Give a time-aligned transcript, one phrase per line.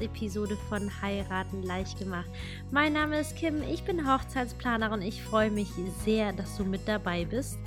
[0.00, 2.28] Podcast-Episode von Heiraten leicht gemacht.
[2.70, 5.68] Mein Name ist Kim, ich bin Hochzeitsplanerin ich freue mich
[6.04, 7.58] sehr, dass du mit dabei bist.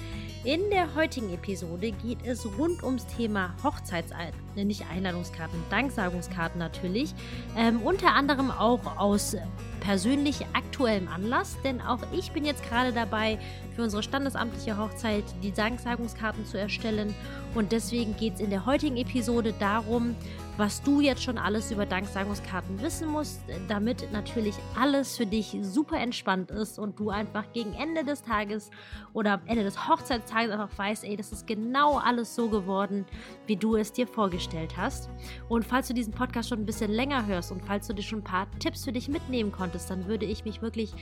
[0.43, 7.13] In der heutigen Episode geht es rund ums Thema Hochzeitseinladungskarten, ne, nicht Einladungskarten, Danksagungskarten natürlich.
[7.55, 9.37] Ähm, unter anderem auch aus
[9.79, 13.39] persönlich aktuellem Anlass, denn auch ich bin jetzt gerade dabei,
[13.75, 17.15] für unsere standesamtliche Hochzeit die Danksagungskarten zu erstellen.
[17.55, 20.15] Und deswegen geht es in der heutigen Episode darum,
[20.57, 25.97] was du jetzt schon alles über Danksagungskarten wissen musst, damit natürlich alles für dich super
[25.97, 28.69] entspannt ist und du einfach gegen Ende des Tages
[29.13, 33.05] oder Ende des Hochzeitstages einfach weißt, ey, das ist genau alles so geworden,
[33.47, 35.09] wie du es dir vorgestellt hast.
[35.49, 38.19] Und falls du diesen Podcast schon ein bisschen länger hörst und falls du dir schon
[38.19, 40.93] ein paar Tipps für dich mitnehmen konntest, dann würde ich mich wirklich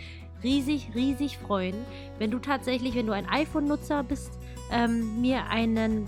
[0.43, 1.76] riesig, riesig freuen,
[2.20, 4.39] wenn du tatsächlich, wenn du ein iPhone-Nutzer bist,
[4.71, 6.07] ähm, mir einen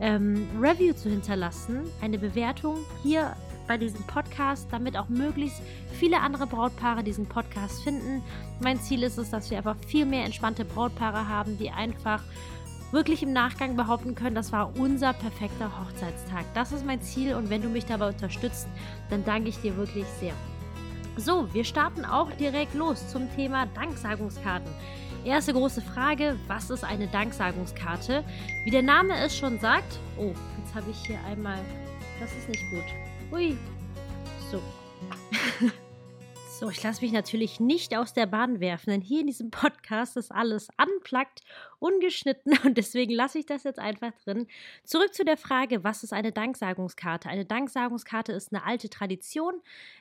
[0.00, 3.36] ähm, Review zu hinterlassen, eine Bewertung hier
[3.68, 5.62] bei diesem Podcast, damit auch möglichst
[5.92, 8.22] viele andere Brautpaare diesen Podcast finden.
[8.60, 12.22] Mein Ziel ist es, dass wir einfach viel mehr entspannte Brautpaare haben, die einfach
[12.90, 16.44] wirklich im Nachgang behaupten können, das war unser perfekter Hochzeitstag.
[16.54, 18.66] Das ist mein Ziel und wenn du mich dabei unterstützt,
[19.08, 20.34] dann danke ich dir wirklich sehr.
[21.16, 24.70] So, wir starten auch direkt los zum Thema Danksagungskarten.
[25.24, 28.24] Erste große Frage, was ist eine Danksagungskarte?
[28.64, 31.58] Wie der Name es schon sagt, oh, jetzt habe ich hier einmal,
[32.18, 32.84] das ist nicht gut.
[33.30, 33.56] Ui,
[34.50, 34.62] so.
[36.60, 40.18] So, ich lasse mich natürlich nicht aus der Bahn werfen, denn hier in diesem Podcast
[40.18, 41.40] ist alles unplugged,
[41.78, 44.46] ungeschnitten und deswegen lasse ich das jetzt einfach drin.
[44.84, 47.30] Zurück zu der Frage, was ist eine Danksagungskarte?
[47.30, 49.54] Eine Danksagungskarte ist eine alte Tradition,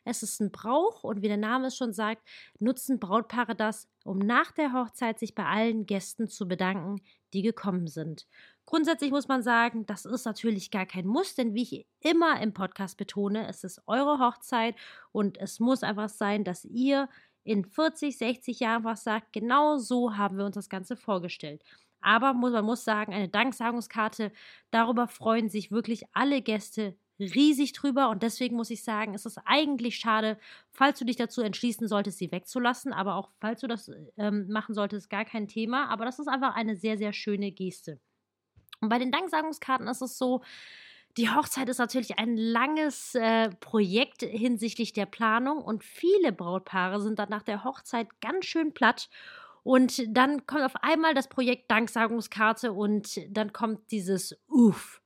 [0.03, 2.27] es ist ein Brauch und wie der Name es schon sagt,
[2.59, 6.99] nutzen Brautpaare das, um nach der Hochzeit sich bei allen Gästen zu bedanken,
[7.31, 8.25] die gekommen sind.
[8.65, 12.51] Grundsätzlich muss man sagen, das ist natürlich gar kein Muss, denn wie ich immer im
[12.51, 14.75] Podcast betone, es ist eure Hochzeit
[15.11, 17.07] und es muss einfach sein, dass ihr
[17.43, 21.63] in 40, 60 Jahren was sagt, genau so haben wir uns das Ganze vorgestellt.
[22.01, 24.31] Aber man muss sagen, eine Danksagungskarte,
[24.71, 29.39] darüber freuen sich wirklich alle Gäste riesig drüber und deswegen muss ich sagen, es ist
[29.45, 30.37] eigentlich schade,
[30.71, 34.73] falls du dich dazu entschließen solltest, sie wegzulassen, aber auch falls du das ähm, machen
[34.73, 35.89] solltest, gar kein Thema.
[35.89, 37.99] Aber das ist einfach eine sehr, sehr schöne Geste.
[38.81, 40.41] Und bei den Danksagungskarten ist es so,
[41.17, 47.19] die Hochzeit ist natürlich ein langes äh, Projekt hinsichtlich der Planung und viele Brautpaare sind
[47.19, 49.09] dann nach der Hochzeit ganz schön platt.
[49.63, 55.01] Und dann kommt auf einmal das Projekt Danksagungskarte und dann kommt dieses Uff.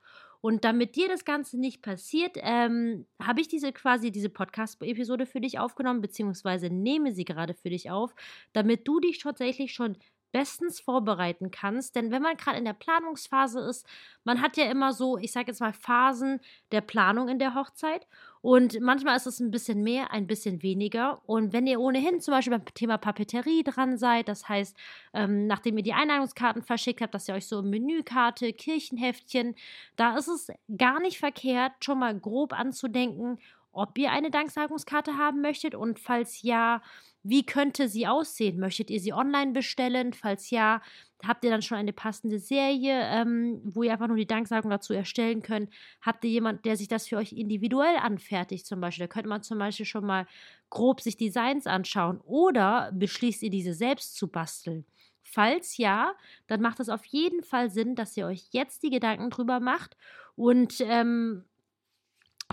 [0.46, 5.40] Und damit dir das Ganze nicht passiert, ähm, habe ich diese quasi diese Podcast-Episode für
[5.40, 8.14] dich aufgenommen, beziehungsweise nehme sie gerade für dich auf,
[8.52, 9.98] damit du dich tatsächlich schon
[10.34, 11.96] bestens vorbereiten kannst.
[11.96, 13.88] Denn wenn man gerade in der Planungsphase ist,
[14.26, 16.42] man hat ja immer so, ich sage jetzt mal, Phasen
[16.74, 18.06] der Planung in der Hochzeit.
[18.42, 21.22] Und manchmal ist es ein bisschen mehr, ein bisschen weniger.
[21.26, 24.76] Und wenn ihr ohnehin zum Beispiel beim Thema Papeterie dran seid, das heißt,
[25.14, 29.56] ähm, nachdem ihr die Einladungskarten verschickt habt, dass ihr euch so Menükarte, Kirchenheftchen,
[29.96, 33.40] da ist es gar nicht verkehrt, schon mal grob anzudenken,
[33.72, 36.82] ob ihr eine Danksagungskarte haben möchtet und falls ja,
[37.24, 38.60] wie könnte sie aussehen?
[38.60, 40.14] Möchtet ihr sie online bestellen?
[40.14, 40.82] Falls ja,
[41.26, 44.94] habt ihr dann schon eine passende Serie, ähm, wo ihr einfach nur die Danksagung dazu
[44.94, 45.70] erstellen könnt?
[46.02, 49.08] Habt ihr jemanden, der sich das für euch individuell anfertigt zum Beispiel?
[49.08, 50.28] Da könnte man zum Beispiel schon mal
[50.70, 54.86] grob sich Designs anschauen oder beschließt ihr diese selbst zu basteln?
[55.24, 56.14] Falls ja,
[56.48, 59.96] dann macht es auf jeden Fall Sinn, dass ihr euch jetzt die Gedanken drüber macht
[60.36, 61.46] und ähm,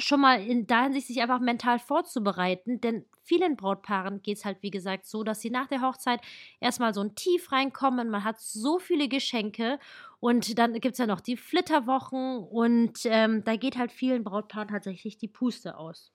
[0.01, 4.59] schon mal in der Hinsicht sich einfach mental vorzubereiten, denn vielen Brautpaaren geht es halt,
[4.63, 6.21] wie gesagt, so, dass sie nach der Hochzeit
[6.61, 8.11] erstmal so ein Tief reinkommen.
[8.11, 9.79] Man hat so viele Geschenke
[10.19, 14.69] und dann gibt es ja noch die Flitterwochen und ähm, da geht halt vielen Brautpaaren
[14.69, 16.13] tatsächlich die Puste aus.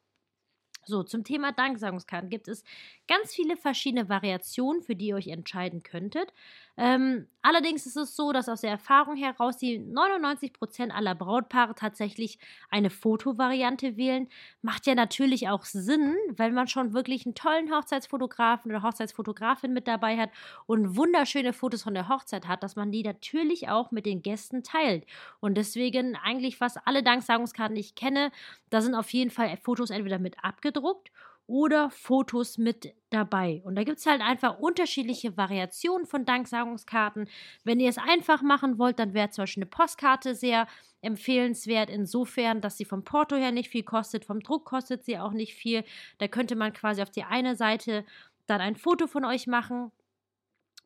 [0.88, 2.64] So, zum Thema Danksagungskarten gibt es
[3.08, 6.32] ganz viele verschiedene Variationen, für die ihr euch entscheiden könntet.
[6.78, 12.40] Ähm, allerdings ist es so, dass aus der Erfahrung heraus die 99% aller Brautpaare tatsächlich
[12.70, 14.28] eine Fotovariante wählen.
[14.62, 19.88] Macht ja natürlich auch Sinn, wenn man schon wirklich einen tollen Hochzeitsfotografen oder Hochzeitsfotografin mit
[19.88, 20.32] dabei hat
[20.66, 24.64] und wunderschöne Fotos von der Hochzeit hat, dass man die natürlich auch mit den Gästen
[24.64, 25.06] teilt.
[25.40, 28.32] Und deswegen eigentlich fast alle Danksagungskarten, die ich kenne,
[28.72, 31.12] da sind auf jeden Fall Fotos entweder mit abgedruckt
[31.48, 33.62] oder Fotos mit dabei.
[33.64, 37.30] Und da gibt es halt einfach unterschiedliche Variationen von Danksagungskarten.
[37.64, 40.68] Wenn ihr es einfach machen wollt, dann wäre zum Beispiel eine Postkarte sehr
[41.02, 45.34] empfehlenswert, insofern, dass sie vom Porto her nicht viel kostet, vom Druck kostet sie auch
[45.34, 45.84] nicht viel.
[46.18, 48.06] Da könnte man quasi auf die eine Seite
[48.48, 49.92] dann ein Foto von euch machen.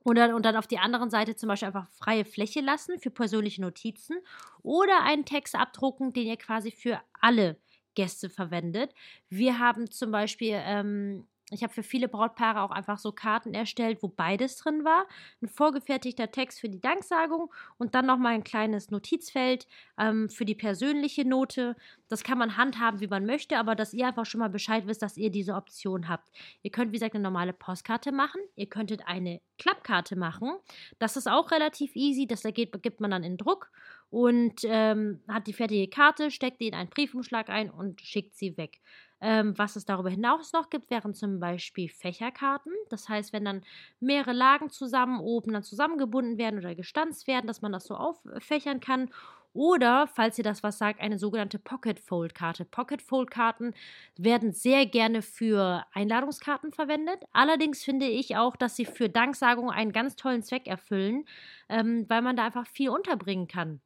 [0.04, 3.12] Und dann, und dann auf die andere Seite zum Beispiel einfach freie Fläche lassen für
[3.12, 4.18] persönliche Notizen
[4.64, 7.58] oder einen Text abdrucken, den ihr quasi für alle
[8.00, 8.94] Gäste verwendet.
[9.28, 14.00] Wir haben zum Beispiel ähm, ich habe für viele Brautpaare auch einfach so Karten erstellt,
[14.02, 15.08] wo beides drin war.
[15.42, 19.68] Ein vorgefertigter Text für die Danksagung und dann nochmal ein kleines Notizfeld
[19.98, 21.76] ähm, für die persönliche Note.
[22.08, 25.02] Das kann man handhaben, wie man möchte, aber dass ihr einfach schon mal Bescheid wisst,
[25.02, 26.30] dass ihr diese Option habt.
[26.62, 28.42] Ihr könnt, wie gesagt, eine normale Postkarte machen.
[28.56, 30.52] Ihr könntet eine Klappkarte machen.
[31.00, 32.28] Das ist auch relativ easy.
[32.28, 33.72] Das gibt man dann in Druck
[34.10, 38.58] und ähm, hat die fertige Karte, steckt die in einen Briefumschlag ein und schickt sie
[38.58, 38.80] weg.
[39.22, 42.72] Ähm, was es darüber hinaus noch gibt, wären zum Beispiel Fächerkarten.
[42.90, 43.64] Das heißt, wenn dann
[44.00, 48.80] mehrere Lagen zusammen oben dann zusammengebunden werden oder gestanzt werden, dass man das so auffächern
[48.80, 49.10] kann.
[49.52, 52.66] Oder, falls ihr das was sagt, eine sogenannte Pocket Fold Karte.
[52.66, 53.74] Pocket Fold Karten
[54.16, 57.24] werden sehr gerne für Einladungskarten verwendet.
[57.34, 61.26] Allerdings finde ich auch, dass sie für Danksagungen einen ganz tollen Zweck erfüllen,
[61.68, 63.82] ähm, weil man da einfach viel unterbringen kann.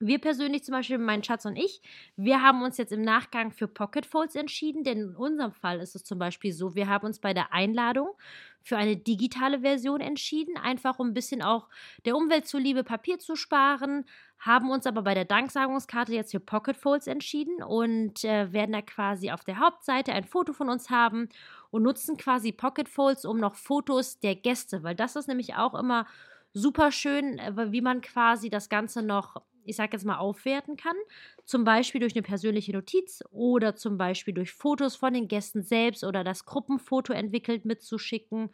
[0.00, 1.82] Wir persönlich zum Beispiel, mein Schatz und ich,
[2.16, 5.96] wir haben uns jetzt im Nachgang für Pocket Folds entschieden, denn in unserem Fall ist
[5.96, 8.10] es zum Beispiel so, wir haben uns bei der Einladung
[8.62, 11.68] für eine digitale Version entschieden, einfach um ein bisschen auch
[12.04, 14.04] der Umwelt zuliebe Papier zu sparen,
[14.38, 18.82] haben uns aber bei der Danksagungskarte jetzt für Pocket Folds entschieden und äh, werden da
[18.82, 21.28] quasi auf der Hauptseite ein Foto von uns haben
[21.70, 25.74] und nutzen quasi Pocket Folds, um noch Fotos der Gäste, weil das ist nämlich auch
[25.74, 26.06] immer
[26.52, 30.96] super schön, äh, wie man quasi das Ganze noch ich sage jetzt mal, aufwerten kann.
[31.44, 36.04] Zum Beispiel durch eine persönliche Notiz oder zum Beispiel durch Fotos von den Gästen selbst
[36.04, 38.50] oder das Gruppenfoto entwickelt mitzuschicken.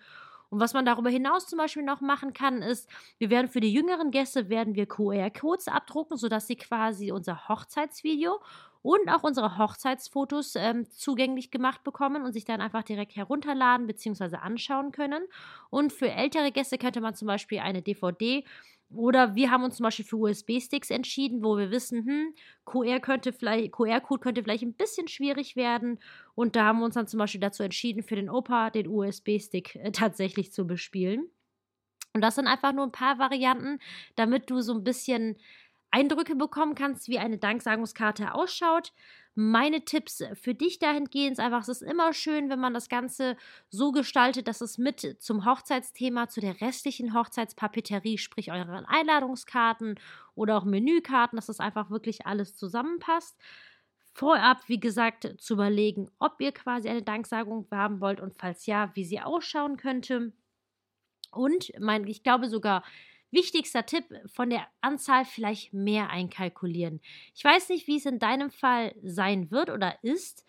[0.51, 2.89] Und was man darüber hinaus zum Beispiel noch machen kann, ist,
[3.19, 8.41] wir werden für die jüngeren Gäste werden wir QR-Codes abdrucken, sodass sie quasi unser Hochzeitsvideo
[8.85, 14.37] und auch unsere Hochzeitsfotos ähm, zugänglich gemacht bekommen und sich dann einfach direkt herunterladen bzw.
[14.37, 15.25] anschauen können.
[15.71, 18.45] Und für ältere Gäste könnte man zum Beispiel eine DVD
[18.91, 22.35] oder wir haben uns zum Beispiel für USB-Sticks entschieden, wo wir wissen, hm,
[22.67, 25.99] QR könnte vielleicht, QR-Code könnte vielleicht ein bisschen schwierig werden.
[26.35, 29.77] Und da haben wir uns dann zum Beispiel dazu entschieden, für den Opa den USB-Stick
[29.77, 31.31] äh, tatsächlich zu bespielen.
[32.13, 33.81] Und das sind einfach nur ein paar Varianten,
[34.15, 35.37] damit du so ein bisschen
[35.95, 38.93] Eindrücke bekommen kannst, wie eine Danksagungskarte ausschaut.
[39.37, 43.37] Meine Tipps für dich dahingehend ist einfach, es ist immer schön, wenn man das Ganze
[43.69, 49.95] so gestaltet, dass es mit zum Hochzeitsthema, zu der restlichen Hochzeitspapeterie, sprich euren Einladungskarten
[50.35, 53.39] oder auch Menükarten, dass das einfach wirklich alles zusammenpasst.
[54.13, 58.91] Vorab, wie gesagt, zu überlegen, ob ihr quasi eine Danksagung haben wollt und falls ja,
[58.95, 60.33] wie sie ausschauen könnte.
[61.31, 62.83] Und mein, ich glaube sogar,
[63.35, 67.01] Wichtigster Tipp, von der Anzahl vielleicht mehr einkalkulieren.
[67.35, 70.45] Ich weiß nicht, wie es in deinem Fall sein wird oder ist.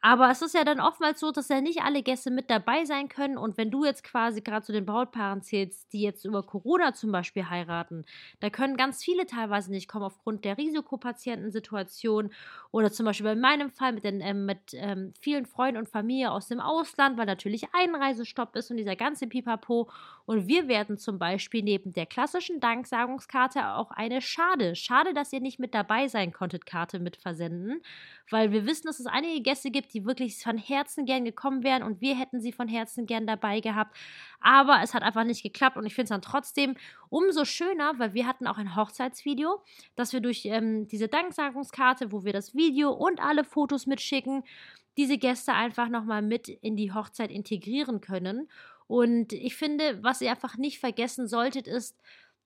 [0.00, 3.08] Aber es ist ja dann oftmals so, dass ja nicht alle Gäste mit dabei sein
[3.08, 3.36] können.
[3.36, 7.10] Und wenn du jetzt quasi gerade zu den Brautpaaren zählst, die jetzt über Corona zum
[7.10, 8.04] Beispiel heiraten,
[8.38, 12.30] da können ganz viele teilweise nicht kommen aufgrund der Risikopatientensituation.
[12.70, 16.30] Oder zum Beispiel bei meinem Fall mit, den, ähm, mit ähm, vielen Freunden und Familie
[16.30, 19.90] aus dem Ausland, weil natürlich Einreisestopp ist und dieser ganze Pipapo.
[20.26, 25.40] Und wir werden zum Beispiel neben der klassischen Danksagungskarte auch eine Schade, schade, dass ihr
[25.40, 27.82] nicht mit dabei sein konntet, Karte mit versenden.
[28.30, 31.82] Weil wir wissen, dass es einige Gäste gibt, die wirklich von Herzen gern gekommen wären
[31.82, 33.96] und wir hätten sie von Herzen gern dabei gehabt.
[34.40, 36.76] Aber es hat einfach nicht geklappt und ich finde es dann trotzdem
[37.08, 39.62] umso schöner, weil wir hatten auch ein Hochzeitsvideo,
[39.96, 44.44] dass wir durch ähm, diese Danksagungskarte, wo wir das Video und alle Fotos mitschicken,
[44.96, 48.48] diese Gäste einfach nochmal mit in die Hochzeit integrieren können.
[48.88, 51.96] Und ich finde, was ihr einfach nicht vergessen solltet, ist,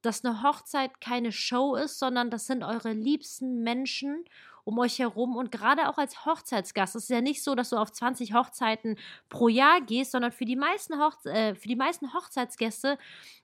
[0.02, 4.24] dass eine Hochzeit keine Show ist, sondern das sind eure liebsten Menschen
[4.64, 6.94] um euch herum und gerade auch als Hochzeitsgast.
[6.96, 8.96] Es ist ja nicht so, dass du auf 20 Hochzeiten
[9.28, 12.98] pro Jahr gehst, sondern für die meisten, Hochze äh, für die meisten Hochzeitsgäste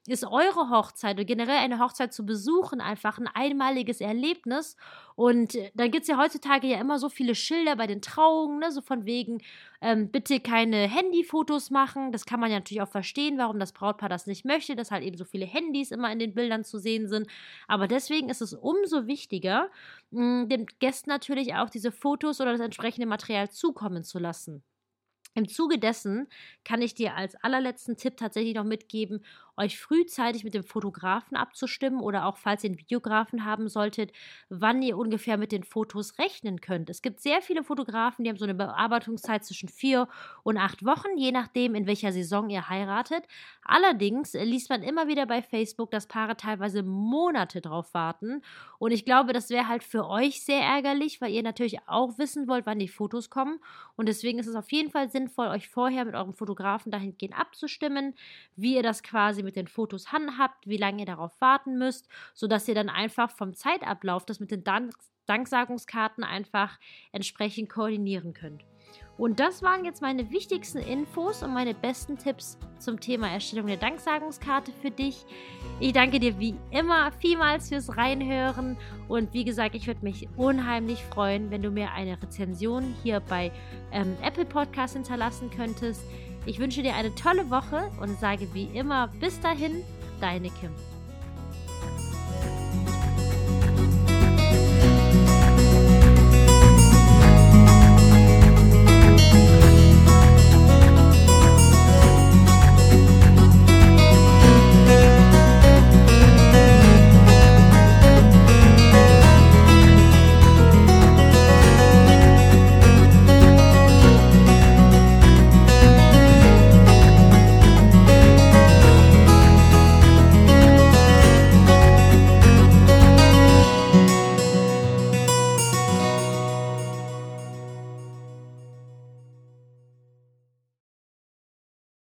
[0.06, 4.76] ist eure Hochzeit oder generell eine Hochzeit zu besuchen einfach ein einmaliges Erlebnis.
[5.16, 8.60] Und äh, dann gibt es ja heutzutage ja immer so viele Schilder bei den Trauungen,
[8.60, 8.70] ne?
[8.70, 9.42] so von wegen,
[9.80, 12.12] ähm, bitte keine Handyfotos machen.
[12.12, 15.04] Das kann man ja natürlich auch verstehen, warum das Brautpaar das nicht möchte, dass halt
[15.04, 17.28] eben so viele Handys immer in den Bildern zu sehen sind.
[17.66, 19.70] Aber deswegen ist es umso wichtiger,
[20.10, 24.64] mh, dem Gästen natürlich auch diese Fotos oder das entsprechende Material zukommen zu lassen.
[25.34, 26.28] Im Zuge dessen
[26.64, 29.24] kann ich dir als allerletzten Tipp tatsächlich noch mitgeben,
[29.58, 34.12] euch frühzeitig mit dem Fotografen abzustimmen oder auch falls ihr einen Videografen haben solltet,
[34.48, 36.88] wann ihr ungefähr mit den Fotos rechnen könnt.
[36.90, 40.08] Es gibt sehr viele Fotografen, die haben so eine Bearbeitungszeit zwischen vier
[40.42, 43.24] und acht Wochen, je nachdem, in welcher Saison ihr heiratet.
[43.62, 48.42] Allerdings liest man immer wieder bei Facebook, dass Paare teilweise Monate drauf warten.
[48.78, 52.48] Und ich glaube, das wäre halt für euch sehr ärgerlich, weil ihr natürlich auch wissen
[52.48, 53.58] wollt, wann die Fotos kommen.
[53.96, 58.14] Und deswegen ist es auf jeden Fall sinnvoll, euch vorher mit eurem Fotografen dahingehend abzustimmen,
[58.56, 62.68] wie ihr das quasi mit den Fotos handhabt, wie lange ihr darauf warten müsst, sodass
[62.68, 64.92] ihr dann einfach vom Zeitablauf das mit den Dank
[65.26, 66.78] Danksagungskarten einfach
[67.12, 68.64] entsprechend koordinieren könnt.
[69.18, 73.76] Und das waren jetzt meine wichtigsten Infos und meine besten Tipps zum Thema Erstellung der
[73.76, 75.26] Danksagungskarte für dich.
[75.80, 78.76] Ich danke dir wie immer vielmals fürs Reinhören
[79.08, 83.50] und wie gesagt, ich würde mich unheimlich freuen, wenn du mir eine Rezension hier bei
[83.90, 86.04] ähm, Apple Podcast hinterlassen könntest.
[86.48, 89.84] Ich wünsche dir eine tolle Woche und sage wie immer bis dahin,
[90.18, 90.70] deine Kim.